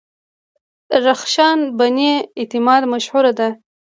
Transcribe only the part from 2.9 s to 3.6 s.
مشهوره ده.